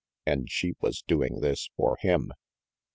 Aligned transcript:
And 0.25 0.49
she 0.49 0.73
was 0.81 1.03
doing 1.03 1.41
this 1.41 1.69
for 1.77 1.95
him! 1.97 2.31